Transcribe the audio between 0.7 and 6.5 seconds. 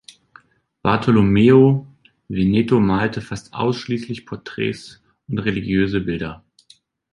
Bartolomeo Veneto malte fast ausschließlich Porträts und religiöse Bilder.